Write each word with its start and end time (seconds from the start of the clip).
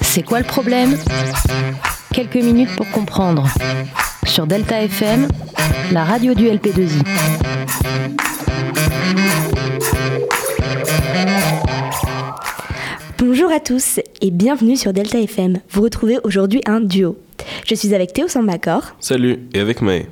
C'est 0.00 0.22
quoi 0.22 0.38
le 0.38 0.44
problème? 0.44 0.96
Quelques 2.12 2.36
minutes 2.36 2.74
pour 2.76 2.90
comprendre. 2.90 3.48
Sur 4.24 4.46
Delta 4.46 4.82
FM, 4.82 5.28
la 5.92 6.04
radio 6.04 6.34
du 6.34 6.46
LP2I. 6.46 7.02
Bonjour 13.18 13.52
à 13.52 13.60
tous 13.60 14.00
et 14.20 14.30
bienvenue 14.30 14.76
sur 14.76 14.92
Delta 14.92 15.18
FM. 15.20 15.58
Vous 15.70 15.82
retrouvez 15.82 16.18
aujourd'hui 16.24 16.62
un 16.66 16.80
duo. 16.80 17.16
Je 17.66 17.74
suis 17.74 17.94
avec 17.94 18.12
Théo 18.12 18.28
Sambacor. 18.28 18.82
Salut, 19.00 19.40
et 19.54 19.60
avec 19.60 19.82
Maë. 19.82 20.06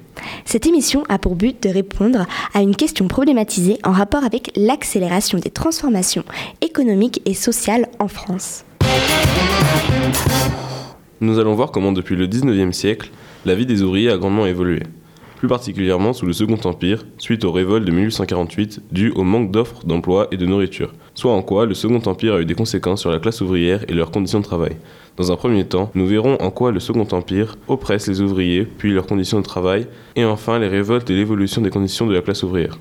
Cette 0.44 0.66
émission 0.66 1.04
a 1.08 1.18
pour 1.18 1.36
but 1.36 1.62
de 1.62 1.68
répondre 1.68 2.26
à 2.54 2.60
une 2.62 2.76
question 2.76 3.08
problématisée 3.08 3.78
en 3.84 3.92
rapport 3.92 4.24
avec 4.24 4.50
l'accélération 4.56 5.38
des 5.38 5.50
transformations 5.50 6.24
économiques 6.60 7.22
et 7.24 7.34
sociales 7.34 7.86
en 7.98 8.08
France. 8.08 8.64
Nous 11.20 11.38
allons 11.38 11.54
voir 11.54 11.70
comment 11.72 11.92
depuis 11.92 12.16
le 12.16 12.26
19e 12.26 12.72
siècle, 12.72 13.10
la 13.44 13.54
vie 13.54 13.66
des 13.66 13.82
ouvriers 13.82 14.10
a 14.10 14.16
grandement 14.16 14.46
évolué 14.46 14.82
plus 15.38 15.48
particulièrement 15.48 16.12
sous 16.12 16.26
le 16.26 16.32
Second 16.32 16.58
Empire, 16.64 17.04
suite 17.16 17.44
aux 17.44 17.52
révoltes 17.52 17.84
de 17.84 17.92
1848 17.92 18.82
dues 18.90 19.12
au 19.14 19.22
manque 19.22 19.52
d'offres 19.52 19.86
d'emploi 19.86 20.26
et 20.32 20.36
de 20.36 20.44
nourriture, 20.44 20.92
soit 21.14 21.32
en 21.32 21.42
quoi 21.42 21.64
le 21.64 21.74
Second 21.74 22.02
Empire 22.04 22.34
a 22.34 22.40
eu 22.40 22.44
des 22.44 22.54
conséquences 22.54 23.00
sur 23.00 23.10
la 23.10 23.20
classe 23.20 23.40
ouvrière 23.40 23.84
et 23.88 23.94
leurs 23.94 24.10
conditions 24.10 24.40
de 24.40 24.44
travail. 24.44 24.76
Dans 25.16 25.30
un 25.30 25.36
premier 25.36 25.64
temps, 25.64 25.90
nous 25.94 26.06
verrons 26.06 26.36
en 26.40 26.50
quoi 26.50 26.72
le 26.72 26.80
Second 26.80 27.06
Empire 27.12 27.56
oppresse 27.68 28.08
les 28.08 28.20
ouvriers, 28.20 28.64
puis 28.64 28.92
leurs 28.92 29.06
conditions 29.06 29.38
de 29.38 29.44
travail, 29.44 29.86
et 30.16 30.24
enfin 30.24 30.58
les 30.58 30.68
révoltes 30.68 31.08
et 31.08 31.14
l'évolution 31.14 31.62
des 31.62 31.70
conditions 31.70 32.06
de 32.06 32.14
la 32.14 32.20
classe 32.20 32.42
ouvrière. 32.42 32.78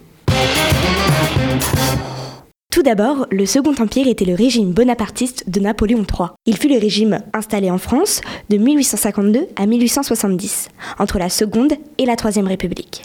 Tout 2.77 2.83
d'abord, 2.83 3.25
le 3.31 3.47
Second 3.47 3.73
Empire 3.79 4.07
était 4.07 4.23
le 4.23 4.35
régime 4.35 4.71
bonapartiste 4.71 5.49
de 5.49 5.59
Napoléon 5.59 6.05
III. 6.07 6.29
Il 6.45 6.57
fut 6.57 6.69
le 6.69 6.77
régime 6.77 7.23
installé 7.33 7.71
en 7.71 7.79
France 7.79 8.21
de 8.51 8.57
1852 8.57 9.47
à 9.55 9.65
1870, 9.65 10.69
entre 10.99 11.17
la 11.17 11.29
Seconde 11.29 11.73
et 11.97 12.05
la 12.05 12.15
Troisième 12.15 12.45
République. 12.45 13.03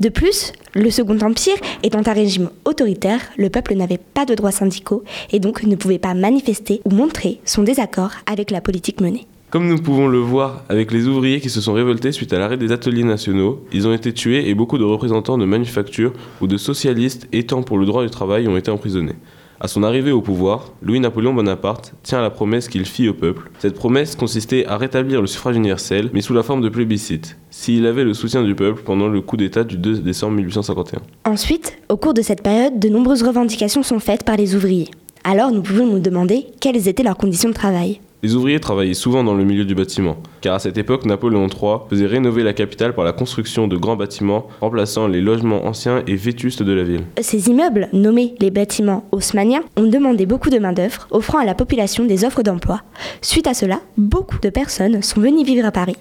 De 0.00 0.10
plus, 0.10 0.52
le 0.74 0.90
Second 0.90 1.18
Empire 1.20 1.56
étant 1.82 2.02
un 2.04 2.12
régime 2.12 2.50
autoritaire, 2.66 3.22
le 3.38 3.48
peuple 3.48 3.74
n'avait 3.74 3.96
pas 3.96 4.26
de 4.26 4.34
droits 4.34 4.52
syndicaux 4.52 5.02
et 5.32 5.40
donc 5.40 5.62
ne 5.62 5.76
pouvait 5.76 5.98
pas 5.98 6.12
manifester 6.12 6.82
ou 6.84 6.90
montrer 6.90 7.40
son 7.46 7.62
désaccord 7.62 8.10
avec 8.26 8.50
la 8.50 8.60
politique 8.60 9.00
menée. 9.00 9.26
Comme 9.48 9.68
nous 9.68 9.78
pouvons 9.78 10.08
le 10.08 10.18
voir 10.18 10.64
avec 10.68 10.90
les 10.90 11.06
ouvriers 11.06 11.40
qui 11.40 11.50
se 11.50 11.60
sont 11.60 11.72
révoltés 11.72 12.10
suite 12.10 12.32
à 12.32 12.38
l'arrêt 12.38 12.56
des 12.56 12.72
ateliers 12.72 13.04
nationaux, 13.04 13.60
ils 13.72 13.86
ont 13.86 13.92
été 13.92 14.12
tués 14.12 14.48
et 14.48 14.54
beaucoup 14.54 14.76
de 14.76 14.82
représentants 14.82 15.38
de 15.38 15.44
manufactures 15.44 16.12
ou 16.40 16.48
de 16.48 16.56
socialistes 16.56 17.28
étant 17.32 17.62
pour 17.62 17.78
le 17.78 17.86
droit 17.86 18.02
du 18.02 18.10
travail 18.10 18.48
ont 18.48 18.56
été 18.56 18.72
emprisonnés. 18.72 19.14
À 19.60 19.68
son 19.68 19.84
arrivée 19.84 20.10
au 20.10 20.20
pouvoir, 20.20 20.72
Louis-Napoléon 20.82 21.32
Bonaparte 21.32 21.94
tient 22.02 22.18
à 22.18 22.22
la 22.22 22.30
promesse 22.30 22.68
qu'il 22.68 22.84
fit 22.86 23.08
au 23.08 23.14
peuple. 23.14 23.50
Cette 23.60 23.76
promesse 23.76 24.16
consistait 24.16 24.66
à 24.66 24.76
rétablir 24.76 25.20
le 25.20 25.28
suffrage 25.28 25.56
universel, 25.56 26.10
mais 26.12 26.22
sous 26.22 26.34
la 26.34 26.42
forme 26.42 26.60
de 26.60 26.68
plébiscite, 26.68 27.38
s'il 27.50 27.86
avait 27.86 28.04
le 28.04 28.14
soutien 28.14 28.42
du 28.42 28.56
peuple 28.56 28.82
pendant 28.84 29.06
le 29.06 29.20
coup 29.20 29.36
d'État 29.36 29.62
du 29.62 29.78
2 29.78 30.00
décembre 30.00 30.34
1851. 30.34 31.00
Ensuite, 31.24 31.78
au 31.88 31.96
cours 31.96 32.14
de 32.14 32.20
cette 32.20 32.42
période, 32.42 32.80
de 32.80 32.88
nombreuses 32.88 33.22
revendications 33.22 33.84
sont 33.84 34.00
faites 34.00 34.24
par 34.24 34.36
les 34.36 34.56
ouvriers. 34.56 34.90
Alors 35.22 35.52
nous 35.52 35.62
pouvons 35.62 35.86
nous 35.86 36.00
demander 36.00 36.46
quelles 36.60 36.88
étaient 36.88 37.04
leurs 37.04 37.16
conditions 37.16 37.48
de 37.48 37.54
travail. 37.54 38.00
Les 38.22 38.34
ouvriers 38.34 38.60
travaillaient 38.60 38.94
souvent 38.94 39.22
dans 39.22 39.34
le 39.34 39.44
milieu 39.44 39.64
du 39.64 39.74
bâtiment, 39.74 40.16
car 40.40 40.54
à 40.54 40.58
cette 40.58 40.78
époque, 40.78 41.04
Napoléon 41.04 41.48
III 41.48 41.80
faisait 41.90 42.06
rénover 42.06 42.42
la 42.42 42.54
capitale 42.54 42.94
par 42.94 43.04
la 43.04 43.12
construction 43.12 43.68
de 43.68 43.76
grands 43.76 43.96
bâtiments 43.96 44.48
remplaçant 44.60 45.06
les 45.06 45.20
logements 45.20 45.66
anciens 45.66 46.02
et 46.06 46.16
vétustes 46.16 46.62
de 46.62 46.72
la 46.72 46.82
ville. 46.82 47.04
Ces 47.20 47.50
immeubles, 47.50 47.88
nommés 47.92 48.34
les 48.40 48.50
bâtiments 48.50 49.04
haussmanniens, 49.12 49.64
ont 49.76 49.86
demandé 49.86 50.24
beaucoup 50.24 50.50
de 50.50 50.58
main-d'œuvre, 50.58 51.06
offrant 51.10 51.38
à 51.38 51.44
la 51.44 51.54
population 51.54 52.04
des 52.04 52.24
offres 52.24 52.42
d'emploi. 52.42 52.82
Suite 53.20 53.46
à 53.46 53.54
cela, 53.54 53.80
beaucoup 53.98 54.38
de 54.38 54.48
personnes 54.48 55.02
sont 55.02 55.20
venues 55.20 55.44
vivre 55.44 55.66
à 55.66 55.70
Paris. 55.70 55.96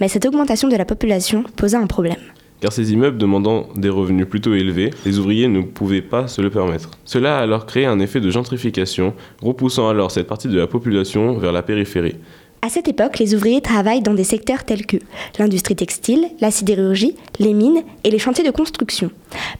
Mais 0.00 0.08
cette 0.08 0.26
augmentation 0.26 0.68
de 0.68 0.76
la 0.76 0.84
population 0.84 1.44
posa 1.56 1.78
un 1.78 1.86
problème 1.86 2.16
car 2.60 2.72
ces 2.72 2.92
immeubles 2.92 3.18
demandant 3.18 3.68
des 3.76 3.88
revenus 3.88 4.28
plutôt 4.28 4.54
élevés, 4.54 4.90
les 5.04 5.18
ouvriers 5.18 5.48
ne 5.48 5.62
pouvaient 5.62 6.02
pas 6.02 6.28
se 6.28 6.40
le 6.40 6.50
permettre. 6.50 6.90
Cela 7.04 7.38
a 7.38 7.42
alors 7.42 7.66
créé 7.66 7.86
un 7.86 8.00
effet 8.00 8.20
de 8.20 8.30
gentrification, 8.30 9.14
repoussant 9.42 9.88
alors 9.88 10.10
cette 10.10 10.26
partie 10.26 10.48
de 10.48 10.58
la 10.58 10.66
population 10.66 11.38
vers 11.38 11.52
la 11.52 11.62
périphérie. 11.62 12.16
À 12.62 12.68
cette 12.68 12.88
époque, 12.88 13.18
les 13.18 13.34
ouvriers 13.34 13.62
travaillent 13.62 14.02
dans 14.02 14.12
des 14.12 14.24
secteurs 14.24 14.64
tels 14.64 14.84
que 14.84 14.98
l'industrie 15.38 15.76
textile, 15.76 16.26
la 16.42 16.50
sidérurgie, 16.50 17.16
les 17.38 17.54
mines 17.54 17.82
et 18.04 18.10
les 18.10 18.18
chantiers 18.18 18.44
de 18.44 18.50
construction. 18.50 19.10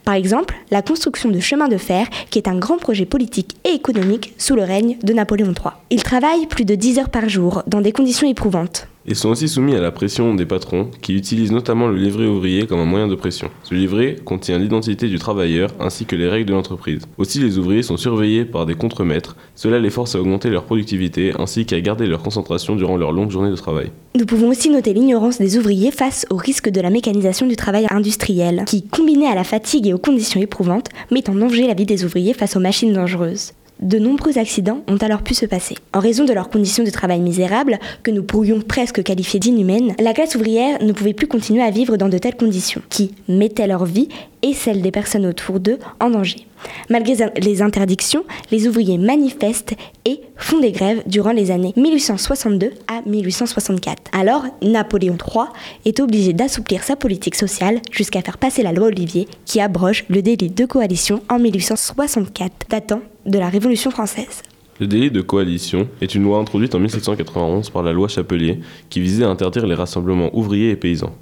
Par 0.05 0.15
exemple, 0.15 0.55
la 0.71 0.83
construction 0.83 1.31
de 1.31 1.41
chemins 1.41 1.69
de 1.69 1.79
fer, 1.79 2.07
qui 2.29 2.39
est 2.39 2.47
un 2.49 2.59
grand 2.59 2.77
projet 2.77 3.07
politique 3.07 3.57
et 3.65 3.71
économique 3.71 4.35
sous 4.37 4.55
le 4.55 4.65
règne 4.65 4.99
de 5.03 5.15
Napoléon 5.15 5.55
III. 5.55 5.73
Ils 5.89 6.03
travaillent 6.03 6.47
plus 6.47 6.67
de 6.67 6.75
10 6.75 6.99
heures 6.99 7.09
par 7.09 7.27
jour, 7.31 7.63
dans 7.67 7.81
des 7.81 7.93
conditions 7.93 8.29
éprouvantes. 8.29 8.87
Ils 9.11 9.17
sont 9.17 9.31
aussi 9.31 9.49
soumis 9.49 9.75
à 9.75 9.81
la 9.81 9.91
pression 9.91 10.37
des 10.37 10.47
patrons 10.47 10.89
qui 11.03 11.17
utilisent 11.17 11.51
notamment 11.51 11.89
le 11.89 11.97
livret 11.97 12.27
ouvrier 12.27 12.69
comme 12.69 12.79
un 12.79 12.85
moyen 12.85 13.09
de 13.09 13.17
pression. 13.17 13.51
Ce 13.65 13.75
livret 13.75 14.15
contient 14.25 14.57
l'identité 14.57 15.09
du 15.09 15.19
travailleur 15.19 15.71
ainsi 15.81 16.05
que 16.07 16.15
les 16.15 16.29
règles 16.29 16.47
de 16.47 16.53
l'entreprise. 16.53 17.03
Aussi 17.19 17.41
les 17.41 17.59
ouvriers 17.59 17.83
sont 17.83 17.97
surveillés 17.97 18.45
par 18.45 18.67
des 18.67 18.77
contremaîtres, 18.77 19.37
cela 19.57 19.81
les 19.81 19.91
force 19.91 20.15
à 20.15 20.21
augmenter 20.21 20.49
leur 20.49 20.63
productivité 20.63 21.33
ainsi 21.41 21.67
qu'à 21.67 21.81
garder 21.81 22.07
leur 22.07 22.23
concentration 22.23 22.77
durant 22.77 22.97
leur 22.97 23.11
longue 23.11 23.33
journée 23.33 23.51
de 23.51 23.57
travail. 23.57 23.91
Nous 24.17 24.27
pouvons 24.27 24.51
aussi 24.51 24.71
noter 24.71 24.93
l'ignorance 24.93 25.39
des 25.39 25.59
ouvriers 25.59 25.91
face 25.91 26.25
au 26.31 26.37
risque 26.37 26.69
de 26.69 26.81
la 26.81 26.91
mécanisation 26.91 27.49
du 27.49 27.57
travail 27.57 27.89
industriel, 27.91 28.63
qui, 28.65 28.87
combiné 28.87 29.27
à 29.27 29.35
la 29.35 29.43
fatigue 29.43 29.89
et 29.89 29.93
aux 29.93 29.99
conditions 29.99 30.41
éprouvantes, 30.41 30.89
met 31.11 31.29
en 31.29 31.35
danger 31.35 31.67
la 31.67 31.75
vie 31.75 31.85
des 31.85 32.05
ouvriers 32.05 32.35
face 32.35 32.55
aux 32.55 32.61
machines 32.61 32.93
dangereuses. 32.93 33.55
De 33.81 33.99
nombreux 33.99 34.37
accidents 34.37 34.83
ont 34.89 34.99
alors 34.99 35.23
pu 35.23 35.33
se 35.33 35.47
passer. 35.47 35.75
En 35.95 36.01
raison 36.01 36.25
de 36.25 36.33
leurs 36.33 36.51
conditions 36.51 36.85
de 36.85 36.91
travail 36.91 37.21
misérables, 37.21 37.79
que 38.03 38.11
nous 38.11 38.23
pourrions 38.23 38.61
presque 38.61 39.03
qualifier 39.03 39.41
d'inhumaines, 39.41 39.95
la 39.99 40.13
classe 40.13 40.35
ouvrière 40.35 40.83
ne 40.83 40.93
pouvait 40.93 41.15
plus 41.15 41.27
continuer 41.27 41.63
à 41.63 41.71
vivre 41.71 41.97
dans 41.97 42.11
de 42.11 42.19
telles 42.19 42.37
conditions, 42.37 42.83
qui 42.91 43.15
mettaient 43.27 43.67
leur 43.67 43.87
vie 43.87 44.09
et 44.43 44.55
celle 44.55 44.83
des 44.83 44.91
personnes 44.91 45.27
autour 45.27 45.61
d'eux 45.61 45.79
en 46.01 46.11
danger. 46.11 46.47
Malgré 46.89 47.15
les 47.41 47.63
interdictions, 47.63 48.25
les 48.51 48.69
ouvriers 48.69 48.99
manifestent 48.99 49.75
et 50.05 50.21
font 50.37 50.61
des 50.61 50.73
grèves 50.73 51.03
durant 51.07 51.33
les 51.33 51.51
années 51.51 51.73
1862 51.77 52.73
à 52.89 53.03
1864. 53.07 54.11
Alors, 54.13 54.45
Napoléon 54.63 55.17
III 55.17 55.47
est 55.85 56.01
obligé 56.01 56.33
d'assouplir 56.33 56.83
sa 56.83 56.97
politique 56.97 57.35
sociale 57.35 57.81
jusqu'à 57.91 58.23
faire 58.23 58.39
passer 58.39 58.63
la 58.63 58.73
loi 58.73 58.89
Olivier 58.89 59.29
qui 59.45 59.61
abroge 59.61 60.05
le 60.09 60.23
délit 60.23 60.51
de 60.51 60.65
coalition 60.65 61.23
en 61.29 61.39
1864, 61.39 62.53
datant 62.69 63.01
de 63.27 63.39
la 63.39 63.49
Révolution 63.49 63.91
française. 63.91 64.43
Le 64.81 64.87
délit 64.87 65.11
de 65.11 65.21
coalition 65.21 65.89
est 66.01 66.15
une 66.15 66.23
loi 66.23 66.39
introduite 66.39 66.75
en 66.75 66.79
1791 66.79 67.69
par 67.69 67.83
la 67.83 67.93
loi 67.93 68.09
Chapelier 68.09 68.61
qui 68.89 69.01
visait 69.01 69.25
à 69.25 69.29
interdire 69.29 69.67
les 69.67 69.75
rassemblements 69.75 70.35
ouvriers 70.35 70.71
et 70.71 70.77
paysans. 70.77 71.13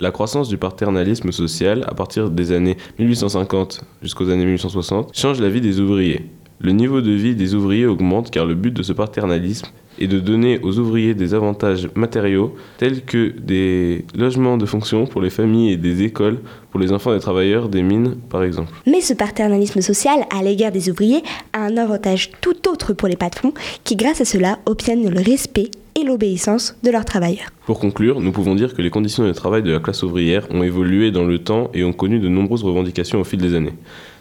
La 0.00 0.10
croissance 0.10 0.48
du 0.48 0.58
paternalisme 0.58 1.30
social 1.30 1.84
à 1.86 1.94
partir 1.94 2.30
des 2.30 2.52
années 2.52 2.76
1850 2.98 3.82
jusqu'aux 4.02 4.28
années 4.28 4.44
1860 4.44 5.16
change 5.16 5.40
la 5.40 5.48
vie 5.48 5.60
des 5.60 5.78
ouvriers. 5.78 6.30
Le 6.60 6.72
niveau 6.72 7.00
de 7.00 7.10
vie 7.12 7.34
des 7.34 7.54
ouvriers 7.54 7.86
augmente 7.86 8.30
car 8.30 8.44
le 8.44 8.54
but 8.54 8.72
de 8.72 8.82
ce 8.82 8.92
paternalisme 8.92 9.68
est 10.00 10.06
de 10.06 10.18
donner 10.18 10.58
aux 10.62 10.78
ouvriers 10.78 11.14
des 11.14 11.34
avantages 11.34 11.88
matériaux 11.94 12.56
tels 12.78 13.04
que 13.04 13.32
des 13.38 14.04
logements 14.16 14.56
de 14.56 14.66
fonction 14.66 15.06
pour 15.06 15.20
les 15.20 15.30
familles 15.30 15.72
et 15.72 15.76
des 15.76 16.02
écoles 16.02 16.40
pour 16.70 16.80
les 16.80 16.90
enfants 16.90 17.14
des 17.14 17.20
travailleurs 17.20 17.68
des 17.68 17.82
mines 17.82 18.16
par 18.28 18.42
exemple. 18.42 18.72
Mais 18.86 19.00
ce 19.00 19.14
paternalisme 19.14 19.80
social 19.80 20.24
à 20.36 20.42
l'égard 20.42 20.72
des 20.72 20.90
ouvriers 20.90 21.22
a 21.52 21.60
un 21.60 21.76
avantage 21.76 22.32
tout 22.40 22.68
autre 22.68 22.92
pour 22.92 23.08
les 23.08 23.16
patrons 23.16 23.52
qui 23.84 23.94
grâce 23.94 24.20
à 24.20 24.24
cela 24.24 24.58
obtiennent 24.66 25.08
le 25.08 25.20
respect 25.20 25.70
et 25.94 26.04
l'obéissance 26.04 26.76
de 26.82 26.90
leurs 26.90 27.04
travailleurs. 27.04 27.48
Pour 27.66 27.78
conclure, 27.78 28.20
nous 28.20 28.32
pouvons 28.32 28.54
dire 28.54 28.74
que 28.74 28.82
les 28.82 28.90
conditions 28.90 29.24
de 29.24 29.32
travail 29.32 29.62
de 29.62 29.72
la 29.72 29.80
classe 29.80 30.02
ouvrière 30.02 30.46
ont 30.50 30.62
évolué 30.62 31.10
dans 31.10 31.24
le 31.24 31.38
temps 31.38 31.70
et 31.74 31.84
ont 31.84 31.92
connu 31.92 32.18
de 32.18 32.28
nombreuses 32.28 32.64
revendications 32.64 33.20
au 33.20 33.24
fil 33.24 33.40
des 33.40 33.54
années, 33.54 33.74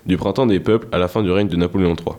du 0.06 0.18
printemps 0.18 0.46
des 0.46 0.60
peuples 0.60 0.88
à 0.92 0.98
la 0.98 1.08
fin 1.08 1.24
du 1.24 1.32
règne 1.32 1.48
de 1.48 1.56
Napoléon 1.56 1.96
III. 1.96 2.16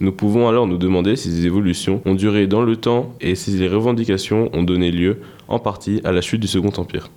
Nous 0.00 0.12
pouvons 0.12 0.48
alors 0.48 0.66
nous 0.66 0.78
demander 0.78 1.14
si 1.14 1.30
ces 1.30 1.46
évolutions 1.46 2.02
ont 2.04 2.14
duré 2.14 2.48
dans 2.48 2.62
le 2.62 2.76
temps 2.76 3.14
et 3.20 3.36
si 3.36 3.52
les 3.52 3.68
revendications 3.68 4.50
ont 4.52 4.64
donné 4.64 4.90
lieu, 4.90 5.18
en 5.46 5.60
partie, 5.60 6.00
à 6.02 6.10
la 6.10 6.20
chute 6.20 6.40
du 6.40 6.48
Second 6.48 6.72
Empire. 6.76 7.10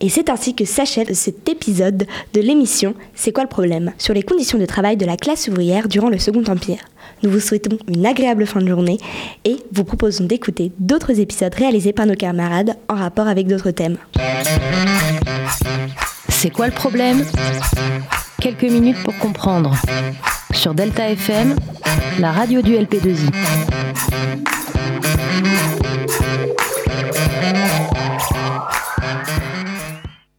Et 0.00 0.08
c'est 0.08 0.28
ainsi 0.28 0.54
que 0.54 0.64
s'achève 0.64 1.12
cet 1.14 1.48
épisode 1.48 2.06
de 2.34 2.40
l'émission 2.40 2.94
C'est 3.14 3.32
quoi 3.32 3.44
le 3.44 3.48
problème 3.48 3.92
sur 3.98 4.12
les 4.12 4.22
conditions 4.22 4.58
de 4.58 4.66
travail 4.66 4.96
de 4.96 5.06
la 5.06 5.16
classe 5.16 5.48
ouvrière 5.48 5.88
durant 5.88 6.10
le 6.10 6.18
Second 6.18 6.44
Empire. 6.48 6.80
Nous 7.22 7.30
vous 7.30 7.40
souhaitons 7.40 7.78
une 7.88 8.04
agréable 8.04 8.46
fin 8.46 8.60
de 8.60 8.68
journée 8.68 8.98
et 9.44 9.56
vous 9.72 9.84
proposons 9.84 10.24
d'écouter 10.24 10.70
d'autres 10.78 11.18
épisodes 11.18 11.54
réalisés 11.54 11.94
par 11.94 12.06
nos 12.06 12.14
camarades 12.14 12.76
en 12.88 12.94
rapport 12.94 13.26
avec 13.26 13.46
d'autres 13.46 13.70
thèmes. 13.70 13.96
C'est 16.28 16.50
quoi 16.50 16.66
le 16.66 16.74
problème? 16.74 17.24
Quelques 18.40 18.64
minutes 18.64 19.02
pour 19.02 19.16
comprendre. 19.18 19.74
Sur 20.52 20.74
Delta 20.74 21.08
FM, 21.10 21.56
la 22.18 22.32
radio 22.32 22.60
du 22.60 22.72
LP2I. 22.76 23.30